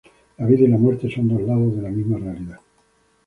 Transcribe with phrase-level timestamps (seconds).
[0.39, 2.57] La vida y la muerte son dos lados de la misma realidad.